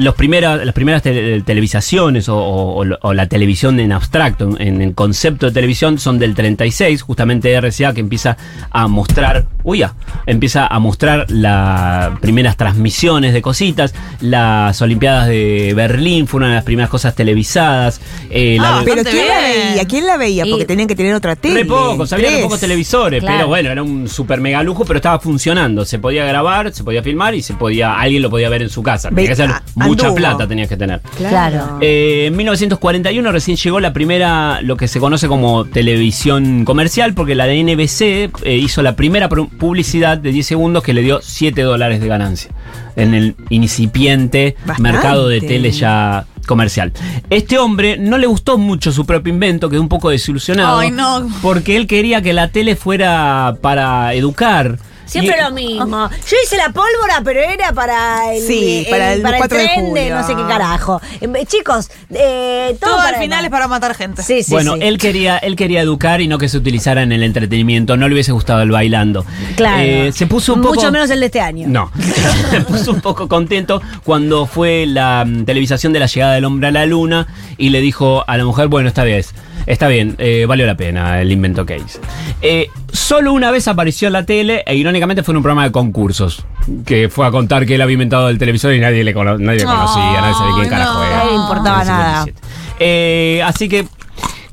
los 0.00 0.16
las 0.16 0.74
primeras 0.74 1.02
tele- 1.02 1.42
televisaciones 1.42 2.26
o, 2.28 2.84
la 2.84 3.26
televisión 3.28 3.78
en 3.78 3.92
abstracto, 3.92 4.56
en 4.58 4.82
el 4.82 4.94
concepto 4.94 5.46
de 5.46 5.52
televisión, 5.52 6.00
son 6.00 6.18
del 6.18 6.34
36, 6.34 7.02
justamente 7.02 7.54
RCA 7.60 7.94
que 7.94 8.00
empieza 8.00 8.36
a 8.72 8.88
mostrar, 8.88 9.46
uy, 9.62 9.84
empieza 10.26 10.66
a 10.66 10.78
mostrar 10.80 11.26
las 11.30 12.18
primeras 12.18 12.56
transmisiones 12.56 13.32
de 13.32 13.42
cositas, 13.42 13.94
las 14.20 14.82
Olimpiadas 14.82 15.28
de 15.28 15.35
Berlín 15.74 16.26
fue 16.26 16.38
una 16.38 16.48
de 16.48 16.54
las 16.56 16.64
primeras 16.64 16.90
cosas 16.90 17.14
televisadas. 17.14 18.00
eh, 18.30 18.56
la- 18.60 18.78
Ah, 18.78 18.82
Pero 18.84 19.02
¿quién 19.04 19.26
la 19.28 19.40
veía? 19.40 19.84
¿Quién 19.86 20.06
la 20.06 20.16
veía? 20.16 20.44
Porque 20.46 20.64
Y- 20.64 20.66
tenían 20.66 20.88
que 20.88 20.96
tener 20.96 21.14
otra 21.14 21.36
tele. 21.36 21.60
Re 21.60 21.64
pocos, 21.64 22.12
había 22.12 22.30
re 22.30 22.42
pocos 22.42 22.60
televisores, 22.60 23.20
Claro. 23.20 23.36
pero 23.36 23.48
bueno, 23.48 23.70
era 23.70 23.82
un 23.82 24.08
super 24.08 24.40
mega 24.40 24.62
lujo, 24.62 24.84
pero 24.84 24.98
estaba 24.98 25.18
funcionando. 25.20 25.84
Se 25.84 25.98
podía 25.98 26.24
grabar, 26.24 26.72
se 26.72 26.84
podía 26.84 27.02
filmar 27.02 27.34
y 27.34 27.42
se 27.42 27.54
podía, 27.54 27.98
alguien 27.98 28.22
lo 28.22 28.30
podía 28.30 28.48
ver 28.48 28.62
en 28.62 28.68
su 28.70 28.82
casa. 28.82 29.08
Tenía 29.10 29.30
que 29.30 29.36
ser 29.36 29.50
a- 29.50 29.62
mucha 29.76 30.06
anduvo. 30.08 30.14
plata 30.16 30.46
tenías 30.48 30.68
que 30.68 30.76
tener. 30.76 31.00
Claro. 31.16 31.78
Eh, 31.80 32.26
en 32.26 32.36
1941 32.36 33.32
recién 33.32 33.56
llegó 33.56 33.80
la 33.80 33.92
primera, 33.92 34.60
lo 34.62 34.76
que 34.76 34.88
se 34.88 35.00
conoce 35.00 35.28
como 35.28 35.64
televisión 35.64 36.64
comercial, 36.64 37.14
porque 37.14 37.34
la 37.34 37.46
de 37.46 37.58
NBC 37.62 38.30
eh, 38.42 38.56
hizo 38.56 38.82
la 38.82 38.96
primera 38.96 39.28
publicidad 39.28 40.18
de 40.18 40.32
10 40.32 40.46
segundos 40.46 40.82
que 40.82 40.92
le 40.92 41.02
dio 41.02 41.20
7 41.22 41.62
dólares 41.62 42.00
de 42.00 42.08
ganancia 42.08 42.50
en 42.96 43.14
el 43.14 43.36
incipiente 43.50 44.56
Bastante. 44.64 44.82
mercado 44.82 45.25
de 45.28 45.40
tele 45.40 45.70
ya 45.70 46.26
comercial. 46.46 46.92
Este 47.30 47.58
hombre 47.58 47.98
no 47.98 48.18
le 48.18 48.26
gustó 48.26 48.58
mucho 48.58 48.92
su 48.92 49.04
propio 49.04 49.32
invento, 49.32 49.68
quedó 49.68 49.82
un 49.82 49.88
poco 49.88 50.10
desilusionado. 50.10 50.78
Ay, 50.78 50.90
no. 50.90 51.28
Porque 51.42 51.76
él 51.76 51.86
quería 51.86 52.22
que 52.22 52.32
la 52.32 52.48
tele 52.48 52.76
fuera 52.76 53.56
para 53.60 54.14
educar. 54.14 54.78
Siempre 55.06 55.36
Y- 55.38 55.42
lo 55.42 55.50
mismo. 55.52 56.10
Yo 56.10 56.36
hice 56.44 56.56
la 56.56 56.66
pólvora, 56.70 57.20
pero 57.24 57.40
era 57.40 57.72
para 57.72 58.34
el, 58.34 58.42
Sí, 58.42 58.86
para 58.90 59.14
el 59.14 59.22
4 59.22 59.40
de 59.40 59.64
tren 59.64 59.84
de 59.94 60.00
julio. 60.02 60.14
no 60.16 60.26
sé 60.26 60.34
qué 60.36 60.42
carajo. 60.42 61.00
Eh, 61.20 61.46
chicos, 61.46 61.90
eh, 62.10 62.76
todo, 62.80 62.90
Todo 62.90 63.00
al 63.00 63.06
para 63.12 63.18
final 63.22 63.44
es 63.44 63.50
para 63.50 63.68
matar 63.68 63.94
gente. 63.94 64.22
Sí, 64.22 64.42
sí, 64.42 64.50
bueno, 64.52 64.74
sí. 64.74 64.80
él 64.82 64.98
quería, 64.98 65.38
él 65.38 65.56
quería 65.56 65.80
educar 65.80 66.20
y 66.20 66.28
no 66.28 66.38
que 66.38 66.48
se 66.48 66.58
utilizara 66.58 67.02
en 67.02 67.12
el 67.12 67.22
entretenimiento. 67.22 67.96
No 67.96 68.08
le 68.08 68.14
hubiese 68.14 68.32
gustado 68.32 68.62
el 68.62 68.70
bailando. 68.70 69.24
Claro. 69.56 69.82
Eh, 69.82 70.12
se 70.14 70.26
puso 70.26 70.54
un 70.54 70.62
poco. 70.62 70.74
Mucho 70.74 70.90
menos 70.92 71.08
el 71.10 71.20
de 71.20 71.26
este 71.26 71.40
año. 71.40 71.68
No. 71.68 71.90
se 72.50 72.60
puso 72.62 72.90
un 72.90 73.00
poco 73.00 73.28
contento 73.28 73.80
cuando 74.04 74.46
fue 74.46 74.86
la 74.86 75.24
mm, 75.26 75.44
televisación 75.44 75.92
de 75.92 76.00
la 76.00 76.06
llegada 76.06 76.34
del 76.34 76.44
hombre 76.44 76.68
a 76.68 76.70
la 76.72 76.86
luna 76.86 77.26
y 77.56 77.70
le 77.70 77.80
dijo 77.80 78.24
a 78.26 78.36
la 78.36 78.44
mujer, 78.44 78.68
bueno, 78.68 78.88
esta 78.88 79.04
vez, 79.04 79.32
está 79.66 79.88
bien, 79.88 80.14
eh, 80.18 80.46
valió 80.46 80.64
la 80.66 80.76
pena 80.76 81.20
el 81.20 81.30
invento 81.32 81.66
que 81.66 81.76
hice. 81.76 82.00
Eh, 82.42 82.68
solo 82.92 83.32
una 83.32 83.50
vez 83.50 83.68
apareció 83.68 84.06
en 84.08 84.12
la 84.12 84.24
tele 84.24 84.62
e 84.66 84.74
irónicamente 84.76 85.22
fue 85.22 85.32
en 85.32 85.36
un 85.38 85.42
programa 85.42 85.64
de 85.64 85.72
concursos. 85.72 86.44
Que 86.84 87.08
fue 87.08 87.26
a 87.26 87.30
contar 87.30 87.64
que 87.66 87.74
él 87.76 87.80
había 87.82 87.94
inventado 87.94 88.28
el 88.28 88.38
televisor 88.38 88.74
y 88.74 88.80
nadie 88.80 89.04
le, 89.04 89.14
cono- 89.14 89.38
nadie 89.38 89.60
le 89.60 89.64
conocía, 89.66 90.20
nadie 90.20 90.34
sabía 90.34 90.54
quién 90.56 90.68
carajo 90.68 90.94
no. 90.98 91.04
era. 91.04 91.16
Nadie 91.18 91.30
le 91.30 91.36
importaba 91.36 91.84
nada. 91.84 92.24
57. 92.24 92.40
Eh, 92.80 93.42
así 93.44 93.68
que, 93.68 93.86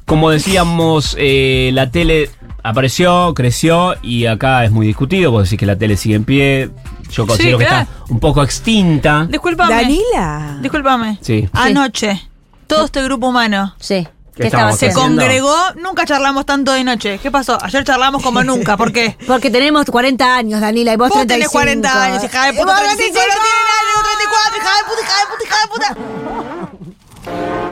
como 0.06 0.30
decíamos, 0.30 1.16
eh, 1.20 1.72
la 1.74 1.90
tele 1.92 2.30
apareció, 2.62 3.34
creció 3.34 3.96
y 4.02 4.26
acá 4.28 4.64
es 4.64 4.72
muy 4.72 4.88
discutido. 4.88 5.32
Vos 5.32 5.44
decís 5.44 5.60
que 5.60 5.66
la 5.66 5.76
tele 5.78 5.98
sigue 5.98 6.16
en 6.16 6.24
pie. 6.24 6.70
Yo 7.12 7.28
considero 7.28 7.58
que 7.58 7.66
claro. 7.66 7.84
está 7.84 8.14
un 8.14 8.20
poco 8.20 8.42
extinta. 8.44 9.28
Discúlpame. 9.30 9.74
Danila. 9.76 10.58
Discúlpame. 10.62 11.18
Sí. 11.22 11.48
Anoche, 11.54 12.22
todo 12.68 12.86
este 12.86 13.04
grupo 13.04 13.28
humano 13.28 13.76
Sí. 13.80 14.08
¿Qué 14.36 14.42
¿Qué 14.42 14.48
estaba 14.48 14.72
se 14.74 14.88
haciendo? 14.88 15.16
congregó. 15.22 15.56
Nunca 15.76 16.06
charlamos 16.06 16.46
tanto 16.46 16.72
de 16.74 16.84
noche. 16.84 17.20
¿Qué 17.22 17.30
pasó? 17.30 17.58
Ayer 17.62 17.84
charlamos 17.84 18.24
como 18.24 18.44
nunca. 18.44 18.78
¿Por 18.78 18.92
qué? 18.92 19.16
Porque 19.28 19.52
tenemos 19.52 19.86
40 19.86 20.36
años, 20.36 20.60
Danila, 20.62 20.94
y 20.94 20.96
vos, 20.96 21.10
Vos 21.10 21.18
35. 21.20 21.28
tenés 21.28 21.50
40 21.50 22.04
años, 22.04 22.24
hija 22.24 22.46
de 22.48 22.54
puta. 22.54 22.66
vos 22.66 22.76
35, 22.76 23.14
35. 23.14 23.28
no 23.28 23.34
tiene 23.44 23.64
nada, 23.70 23.82
tengo 23.90 24.02
34, 24.10 24.58
hija 24.58 24.72
de 24.78 24.84
puta, 24.90 25.02
hija 25.04 25.16
de 25.20 25.26
puta, 25.30 25.44
hija 25.46 25.58
de 25.62 25.68
puta. 25.74 25.90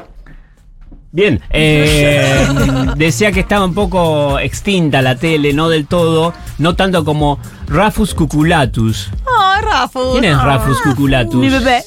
Bien, 1.13 1.41
eh, 1.49 2.47
decía 2.95 3.33
que 3.33 3.41
estaba 3.41 3.65
un 3.65 3.73
poco 3.73 4.39
extinta 4.39 5.01
la 5.01 5.17
tele, 5.17 5.51
no 5.51 5.67
del 5.67 5.85
todo, 5.85 6.33
no 6.57 6.77
tanto 6.77 7.03
como 7.03 7.37
Rafus 7.67 8.13
cuculatus. 8.13 9.09
Ay, 9.37 9.61
Rafa. 9.61 9.99
¿Quién 10.13 10.23
es 10.23 10.41
Rafus 10.41 10.79
cuculatus? 10.81 11.35
Mi 11.35 11.49
bebé. 11.49 11.83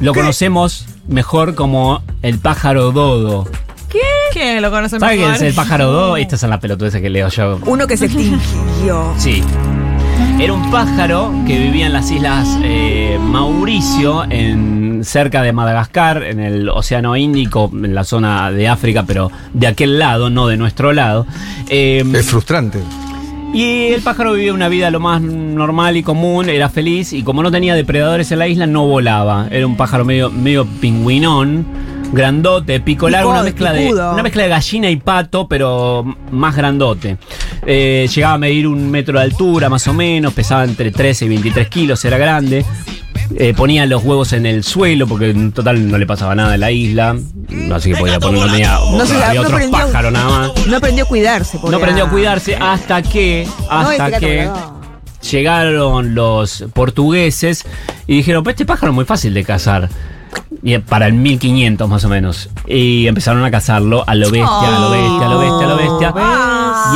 Lo 0.00 0.12
conocemos 0.12 0.86
mejor 1.06 1.54
como 1.54 2.02
el 2.22 2.40
pájaro 2.40 2.90
dodo. 2.90 3.46
¿Quién 4.32 4.60
lo 4.62 4.70
conoce 4.70 4.98
¿Sabe 4.98 5.14
quién 5.16 5.28
mejor? 5.28 5.42
es 5.44 5.48
el 5.50 5.54
pájaro 5.54 5.86
dodo? 5.92 6.16
Estas 6.16 6.40
son 6.40 6.50
las 6.50 6.58
pelotudeces 6.60 7.00
que 7.00 7.10
leo 7.10 7.28
yo. 7.28 7.58
Uno 7.66 7.86
que 7.86 7.96
se 7.96 8.06
extinguió. 8.06 9.12
Sí. 9.18 9.42
Era 10.40 10.52
un 10.52 10.70
pájaro 10.70 11.32
que 11.46 11.58
vivía 11.58 11.86
en 11.86 11.92
las 11.92 12.10
islas 12.10 12.48
eh, 12.62 13.18
Mauricio, 13.20 14.24
en, 14.28 15.02
cerca 15.04 15.42
de 15.42 15.52
Madagascar, 15.52 16.24
en 16.24 16.40
el 16.40 16.68
Océano 16.68 17.16
Índico, 17.16 17.70
en 17.72 17.94
la 17.94 18.02
zona 18.04 18.50
de 18.50 18.66
África, 18.68 19.04
pero 19.06 19.30
de 19.52 19.66
aquel 19.68 19.98
lado, 19.98 20.30
no 20.30 20.48
de 20.48 20.56
nuestro 20.56 20.92
lado. 20.92 21.26
Eh, 21.68 22.04
Es 22.14 22.26
frustrante. 22.26 22.80
y 23.52 23.92
el 23.92 24.02
pájaro 24.02 24.32
vivía 24.32 24.52
una 24.52 24.68
vida 24.68 24.90
lo 24.90 24.98
más 24.98 25.20
normal 25.22 25.96
y 25.96 26.02
común, 26.02 26.48
era 26.48 26.68
feliz, 26.68 27.12
y 27.12 27.22
como 27.22 27.42
no 27.44 27.50
tenía 27.52 27.74
depredadores 27.76 28.30
en 28.32 28.40
la 28.40 28.48
isla, 28.48 28.66
no 28.66 28.86
volaba. 28.86 29.46
Era 29.52 29.66
un 29.66 29.76
pájaro 29.76 30.04
medio, 30.04 30.30
medio 30.30 30.66
pingüinón. 30.66 31.64
Grandote, 32.12 32.80
pico 32.80 33.08
largo, 33.08 33.30
una 33.30 33.42
Picudo, 33.42 33.64
mezcla, 33.70 33.72
de, 33.72 34.12
una 34.12 34.22
mezcla 34.22 34.42
de 34.44 34.48
gallina 34.48 34.90
y 34.90 34.96
pato, 34.96 35.48
pero 35.48 36.04
más 36.30 36.54
grandote. 36.56 37.16
Eh, 37.66 38.08
llegaba 38.14 38.34
a 38.34 38.38
medir 38.38 38.66
un 38.68 38.90
metro 38.90 39.18
de 39.18 39.24
altura, 39.24 39.68
más 39.68 39.86
o 39.88 39.94
menos, 39.94 40.32
pesaba 40.32 40.64
entre 40.64 40.90
13 40.92 41.24
y 41.24 41.28
23 41.28 41.68
kilos, 41.68 42.04
era 42.04 42.16
grande. 42.18 42.64
Eh, 43.36 43.54
ponía 43.56 43.86
los 43.86 44.04
huevos 44.04 44.32
en 44.34 44.44
el 44.44 44.62
suelo 44.64 45.06
porque 45.06 45.30
en 45.30 45.50
total 45.50 45.90
no 45.90 45.96
le 45.98 46.06
pasaba 46.06 46.34
nada 46.34 46.54
en 46.54 46.60
la 46.60 46.70
isla. 46.70 47.16
Así 47.72 47.90
que 47.92 47.96
podía 47.96 48.20
poner, 48.20 48.44
no 48.46 48.52
tenía 48.52 48.78
No 48.92 49.06
se- 49.06 49.14
había 49.16 49.40
no 49.40 49.46
otros 49.46 49.60
aprendió- 49.60 49.70
pájaros 49.86 50.12
nada 50.12 50.28
más. 50.28 50.66
No 50.66 50.76
aprendió 50.76 51.04
a 51.04 51.08
cuidarse. 51.08 51.58
No 51.68 51.76
aprendió 51.76 52.04
a 52.04 52.10
cuidarse 52.10 52.54
hasta 52.56 53.02
que, 53.02 53.48
hasta 53.70 54.08
este 54.08 54.20
que 54.20 54.36
gato 54.44 54.70
llegaron 55.30 56.14
los 56.14 56.64
portugueses 56.74 57.64
y 58.06 58.16
dijeron, 58.18 58.44
pues 58.44 58.54
este 58.54 58.66
pájaro 58.66 58.92
es 58.92 58.94
muy 58.94 59.04
fácil 59.06 59.32
de 59.32 59.42
cazar. 59.42 59.88
Y 60.64 60.78
para 60.78 61.06
el 61.06 61.12
1500 61.12 61.88
más 61.88 62.04
o 62.04 62.08
menos. 62.08 62.48
Y 62.66 63.06
empezaron 63.06 63.44
a 63.44 63.50
cazarlo 63.50 64.02
a 64.06 64.14
lo 64.14 64.30
bestia, 64.30 64.76
a 64.76 64.80
lo 64.80 64.90
bestia, 64.90 65.26
a 65.26 65.28
lo 65.28 65.38
bestia, 65.38 65.66
a 65.66 65.68
lo 65.68 65.76
bestia. 65.76 66.14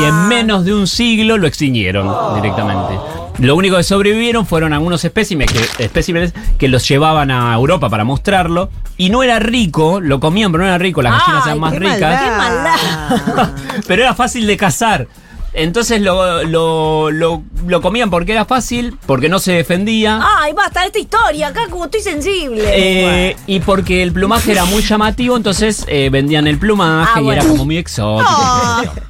Y 0.00 0.04
en 0.04 0.28
menos 0.28 0.64
de 0.64 0.74
un 0.74 0.86
siglo 0.86 1.36
lo 1.36 1.46
extinguieron 1.46 2.10
directamente. 2.34 2.98
Lo 3.38 3.54
único 3.54 3.76
que 3.76 3.82
sobrevivieron 3.84 4.46
fueron 4.46 4.72
algunos 4.72 5.04
espécimes 5.04 5.52
que, 5.52 5.84
espécimes 5.84 6.32
que 6.58 6.66
los 6.66 6.88
llevaban 6.88 7.30
a 7.30 7.54
Europa 7.54 7.88
para 7.90 8.04
mostrarlo. 8.04 8.70
Y 8.96 9.10
no 9.10 9.22
era 9.22 9.38
rico, 9.38 10.00
lo 10.00 10.18
comían, 10.18 10.50
pero 10.50 10.64
no 10.64 10.68
era 10.68 10.78
rico, 10.78 11.02
las 11.02 11.20
gallinas 11.20 11.46
eran 11.46 11.60
más 11.60 11.72
qué 11.74 11.78
ricas. 11.78 12.36
maldad. 12.36 13.50
pero 13.86 14.02
era 14.02 14.14
fácil 14.14 14.46
de 14.46 14.56
cazar. 14.56 15.06
Entonces 15.54 16.00
lo, 16.02 16.42
lo, 16.44 17.10
lo, 17.10 17.42
lo 17.66 17.80
comían 17.80 18.10
porque 18.10 18.32
era 18.32 18.44
fácil, 18.44 18.96
porque 19.06 19.28
no 19.28 19.38
se 19.38 19.52
defendía. 19.52 20.20
Ay, 20.38 20.52
basta 20.52 20.84
esta 20.84 20.98
historia, 20.98 21.48
acá 21.48 21.62
como 21.70 21.86
estoy 21.86 22.00
sensible. 22.02 22.62
eh, 22.66 23.36
y 23.46 23.60
porque 23.60 24.02
el 24.02 24.12
plumaje 24.12 24.52
era 24.52 24.64
muy 24.66 24.82
llamativo, 24.82 25.36
entonces 25.36 25.84
eh, 25.88 26.10
vendían 26.10 26.46
el 26.46 26.58
plumaje 26.58 27.12
Ah, 27.16 27.20
y 27.20 27.24
bueno. 27.24 27.40
era 27.42 27.50
como 27.50 27.64
muy 27.64 27.78
exótico. 27.78 28.30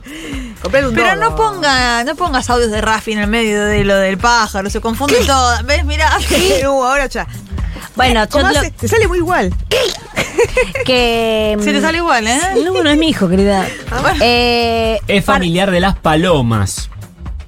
Pero 0.70 1.16
no 1.16 1.36
ponga, 1.36 2.02
no 2.04 2.14
pongas 2.16 2.50
audios 2.50 2.70
de 2.70 2.80
Rafi 2.80 3.12
en 3.12 3.20
el 3.20 3.28
medio 3.28 3.64
de 3.64 3.84
lo 3.84 3.96
del 3.96 4.18
pájaro, 4.18 4.68
se 4.70 4.80
confunde 4.80 5.16
todo. 5.26 5.52
¿Ves? 5.64 5.84
Mirá. 5.84 6.10
Uh, 6.64 6.66
ahora 6.84 7.06
ya. 7.06 7.26
Bueno, 7.98 8.24
yo 8.24 8.30
¿Cómo 8.30 8.48
lo-? 8.48 8.70
Te 8.80 8.88
sale 8.88 9.06
muy 9.08 9.18
igual. 9.18 9.52
que. 10.84 11.56
Se 11.60 11.72
te 11.72 11.80
sale 11.80 11.98
igual, 11.98 12.26
¿eh? 12.26 12.38
No, 12.64 12.82
no 12.82 12.90
es 12.90 12.98
mi 12.98 13.08
hijo, 13.08 13.28
querida. 13.28 13.66
Eh, 14.20 14.98
Es 15.06 15.24
familiar 15.24 15.70
de 15.70 15.80
las 15.80 15.96
palomas. 15.98 16.90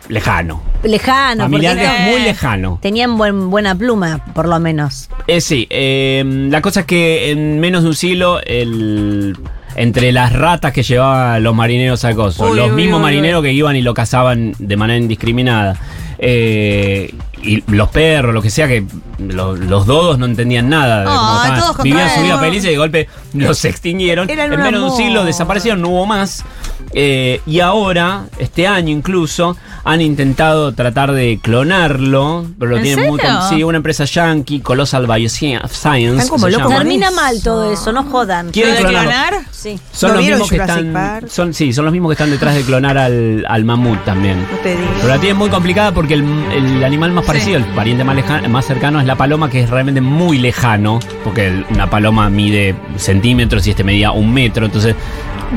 Lejano. 0.09 0.63
Lejano, 0.83 1.45
familiar 1.45 1.77
porque 1.77 2.11
muy 2.11 2.21
lejano. 2.23 2.79
tenían 2.83 3.17
buen, 3.17 3.51
buena 3.51 3.75
pluma, 3.77 4.25
por 4.35 4.49
lo 4.49 4.59
menos. 4.59 5.09
Eh, 5.29 5.41
sí, 5.41 5.67
eh, 5.71 6.25
la 6.51 6.61
cosa 6.63 6.81
es 6.81 6.87
que 6.87 7.31
en 7.31 7.61
menos 7.61 7.83
de 7.85 7.91
un 7.91 7.95
siglo, 7.95 8.41
el, 8.45 9.37
entre 9.77 10.11
las 10.11 10.33
ratas 10.33 10.73
que 10.73 10.83
llevaban 10.83 11.43
los 11.45 11.55
marineros 11.55 12.05
al 12.07 12.17
coso, 12.17 12.51
Uy, 12.51 12.57
los 12.57 12.71
uy, 12.71 12.77
mismos 12.77 12.97
uy, 12.97 13.03
marineros 13.05 13.43
que 13.43 13.53
iban 13.53 13.77
y 13.77 13.83
lo 13.83 13.93
cazaban 13.95 14.53
de 14.59 14.77
manera 14.77 14.99
indiscriminada, 14.99 15.77
eh, 16.23 17.15
y 17.43 17.65
los 17.73 17.89
perros, 17.89 18.35
lo 18.35 18.43
que 18.43 18.51
sea, 18.51 18.69
que 18.69 18.85
lo- 19.19 19.57
los 19.57 19.87
dodos 19.87 20.19
no 20.19 20.27
entendían 20.27 20.69
nada. 20.69 21.01
de 21.01 21.07
cómo 21.07 21.83
Vivían 21.83 22.11
su 22.15 22.23
vida 22.23 22.39
feliz 22.39 22.65
y 22.65 22.69
de 22.69 22.77
golpe 22.77 23.09
los 23.33 23.65
extinguieron. 23.65 24.29
Eran 24.29 24.53
en 24.53 24.61
menos 24.61 24.83
de 24.83 24.91
un 24.91 24.97
siglo 24.97 25.25
desaparecieron, 25.25 25.81
no 25.81 25.89
hubo 25.89 26.05
más. 26.07 26.45
Eh, 26.93 27.41
y 27.47 27.61
ahora, 27.61 28.25
este 28.39 28.67
año 28.67 28.91
incluso, 28.91 29.57
han 29.85 30.01
intentado 30.03 30.73
tratar 30.75 31.13
de 31.13 31.39
clonarlo, 31.43 32.47
pero 32.59 32.73
lo 32.73 32.77
¿En 32.79 32.83
tienen 32.83 33.09
muy... 33.09 33.19
serio? 33.21 33.39
con- 33.39 33.49
Sí, 33.49 33.63
una 33.65 33.77
empresa 33.79 34.05
yankee, 34.05 34.61
Colossal 34.61 35.07
Bioscience. 35.07 35.67
Están 35.73 36.29
como. 36.29 36.47
Termina 36.49 37.11
mal 37.11 37.43
todo 37.43 37.73
eso, 37.73 37.93
no 37.93 38.03
jodan. 38.05 38.51
¿Quieren 38.51 38.77
clonar? 38.85 39.35
Sí. 39.51 39.79
Son 39.93 40.11
¿No 40.11 40.17
los 40.17 40.25
mismos 40.27 40.49
que 40.51 40.57
están. 40.57 40.93
Park? 40.93 41.29
Son, 41.29 41.55
sí, 41.55 41.73
son 41.73 41.85
los 41.85 41.93
mismos 41.93 42.11
que 42.11 42.15
están 42.15 42.31
detrás 42.31 42.55
de 42.55 42.63
clonar 42.63 42.99
al, 42.99 43.45
al 43.49 43.65
mamut 43.65 44.05
también. 44.05 44.41
No 44.51 44.59
te 44.59 44.71
digo. 44.77 44.89
Pero 44.97 45.09
la 45.09 45.19
tienen 45.19 45.37
muy 45.37 45.49
complicada 45.49 45.93
porque 45.93 46.10
el, 46.15 46.25
el 46.53 46.85
animal 46.85 47.13
más 47.13 47.25
Sí. 47.25 47.29
parecido, 47.29 47.57
el 47.59 47.65
pariente 47.67 48.05
más, 48.05 48.17
leja- 48.17 48.47
más 48.49 48.65
cercano 48.67 49.01
es 49.01 49.07
la 49.07 49.17
paloma, 49.17 49.49
que 49.51 49.61
es 49.61 49.71
realmente 49.71 50.01
muy 50.01 50.39
lejano, 50.39 50.99
porque 51.25 51.47
el- 51.49 51.67
una 51.71 51.89
paloma 51.91 52.29
mide 52.31 52.75
centímetros 52.97 53.67
y 53.67 53.71
este 53.71 53.85
medía 53.85 54.11
un 54.13 54.33
metro, 54.33 54.67
entonces 54.67 54.95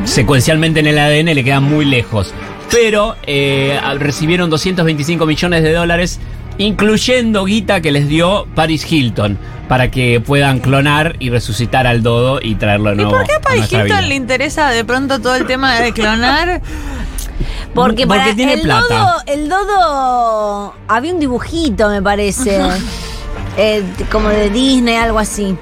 secuencialmente 0.05 0.79
en 0.79 0.87
el 0.87 0.97
ADN 0.99 1.33
le 1.33 1.43
queda 1.43 1.59
muy 1.59 1.85
lejos. 1.85 2.33
Pero 2.71 3.15
eh, 3.27 3.79
recibieron 3.99 4.49
225 4.49 5.25
millones 5.25 5.63
de 5.63 5.73
dólares, 5.73 6.19
incluyendo 6.57 7.45
guita 7.45 7.81
que 7.81 7.91
les 7.91 8.07
dio 8.07 8.47
Paris 8.55 8.91
Hilton, 8.91 9.37
para 9.67 9.89
que 9.91 10.19
puedan 10.19 10.59
clonar 10.59 11.15
y 11.19 11.29
resucitar 11.29 11.87
al 11.87 12.03
dodo 12.03 12.39
y 12.41 12.55
traerlo 12.55 12.89
de 12.89 12.95
¿Y 12.95 12.97
nuevo. 13.05 13.11
por 13.11 13.25
qué 13.27 13.33
a 13.35 13.41
Paris 13.41 13.69
vida. 13.69 13.83
Hilton 13.85 14.09
le 14.09 14.15
interesa 14.15 14.69
de 14.69 14.83
pronto 14.83 15.19
todo 15.19 15.35
el 15.35 15.45
tema 15.45 15.79
de 15.79 15.93
clonar? 15.93 16.61
Porque, 17.73 18.05
Porque 18.05 18.07
para 18.07 18.35
tiene 18.35 18.53
el 18.53 18.61
plata. 18.61 18.85
dodo, 18.87 19.15
el 19.25 19.49
dodo 19.49 20.73
había 20.87 21.13
un 21.13 21.19
dibujito, 21.19 21.89
me 21.89 22.01
parece. 22.01 22.59
Eh, 23.57 23.83
como 24.11 24.29
de 24.29 24.49
Disney, 24.49 24.95
algo 24.95 25.19
así. 25.19 25.57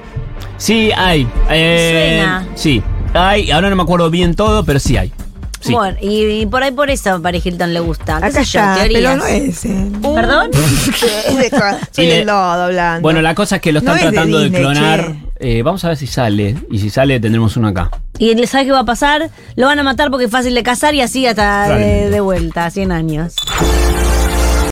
Sí, 0.58 0.92
hay. 0.96 1.28
Eh, 1.50 2.18
Suena. 2.22 2.48
Sí, 2.56 2.84
hay. 3.14 3.50
Ahora 3.52 3.70
no 3.70 3.76
me 3.76 3.84
acuerdo 3.84 4.10
bien 4.10 4.36
todo, 4.36 4.64
pero 4.66 4.80
sí 4.80 4.98
hay. 4.98 5.12
Sí. 5.62 5.74
Bueno, 5.74 5.98
y, 6.02 6.42
y 6.42 6.46
por 6.48 6.64
ahí 6.64 6.72
por 6.72 6.90
eso 6.90 7.14
a 7.14 7.20
Paris 7.20 7.46
Hilton 7.46 7.74
le 7.74 7.80
gusta. 7.80 8.20
¿Qué 8.20 8.26
Acá 8.26 8.44
sé 8.44 8.52
yo, 8.52 8.60
está, 8.60 8.76
pero 8.82 8.90
teorías. 8.90 9.18
no 9.18 9.26
es. 9.26 9.66
eh. 9.66 9.92
¿Perdón? 10.16 10.50
Soy 11.92 12.10
el 12.12 12.26
lodo 12.28 12.64
hablando. 12.64 13.02
Bueno, 13.02 13.22
la 13.22 13.36
cosa 13.36 13.58
es 13.58 13.62
que 13.62 13.72
lo 13.72 13.82
No 13.82 13.94
están 13.94 13.98
es 14.08 14.12
de 14.12 14.12
tratando 14.18 14.38
de, 14.40 14.44
Disney, 14.46 14.62
clonar. 14.62 15.16
Eh, 15.40 15.62
vamos 15.64 15.84
a 15.86 15.90
ver 15.90 15.98
si 15.98 16.08
sale. 16.08 16.56
Y 16.70 16.80
si 16.80 16.90
sale, 16.90 17.20
tendremos 17.20 17.56
uno 17.58 17.68
acá. 17.70 17.90
Y 18.18 18.30
él 18.32 18.48
sabe 18.48 18.66
qué 18.66 18.72
va 18.72 18.80
a 18.80 18.86
pasar, 18.86 19.30
lo 19.56 19.66
van 19.68 19.80
a 19.80 19.84
matar 19.84 20.10
porque 20.12 20.26
es 20.26 20.32
fácil 20.32 20.54
de 20.54 20.64
cazar 20.64 20.94
y 20.94 21.02
así 21.02 21.26
hasta 21.26 21.70
de, 21.78 22.10
de 22.10 22.20
vuelta, 22.22 22.70
100 22.70 22.92
años. 22.92 23.36